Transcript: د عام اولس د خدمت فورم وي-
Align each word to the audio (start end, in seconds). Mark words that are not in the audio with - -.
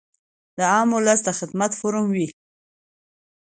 د 0.57 0.59
عام 0.71 0.89
اولس 0.95 1.19
د 1.23 1.29
خدمت 1.39 1.71
فورم 1.79 2.05
وي- 2.15 2.27